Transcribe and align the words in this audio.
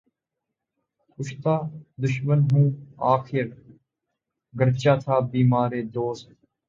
کُشتۂ 1.13 1.55
دشمن 2.03 2.39
ہوں 2.49 2.67
آخر، 3.13 3.47
گرچہ 4.53 4.93
تھا 5.03 5.15
بیمارِ 5.31 5.71
دوست 5.95 6.27